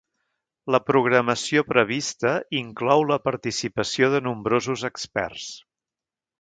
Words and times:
La 0.75 0.79
programació 0.87 1.63
prevista 1.73 2.31
inclou 2.61 3.07
la 3.11 3.19
participació 3.29 4.13
de 4.17 4.25
nombrosos 4.31 4.89
experts. 4.93 5.49